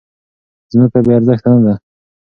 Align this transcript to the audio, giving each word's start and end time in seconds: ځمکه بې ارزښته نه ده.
ځمکه 0.71 0.99
بې 1.05 1.11
ارزښته 1.17 1.49
نه 1.53 1.61
ده. 1.65 1.73